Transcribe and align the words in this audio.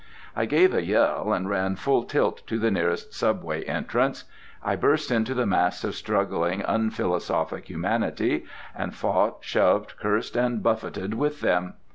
I 0.35 0.45
gave 0.47 0.73
a 0.73 0.83
yell 0.83 1.31
and 1.31 1.47
ran 1.47 1.75
full 1.75 2.05
tilt 2.05 2.41
to 2.47 2.57
the 2.57 2.71
nearest 2.71 3.13
subway 3.13 3.61
entrance. 3.65 4.23
I 4.63 4.75
burst 4.75 5.11
into 5.11 5.35
the 5.35 5.45
mass 5.45 5.83
of 5.83 5.93
struggling, 5.93 6.63
unphilosophic 6.63 7.67
humanity 7.69 8.45
and 8.75 8.95
fought, 8.95 9.37
shoved, 9.43 9.97
cursed, 9.99 10.35
and 10.35 10.63
buffeted 10.63 11.13
with 11.13 11.41
them. 11.41 11.75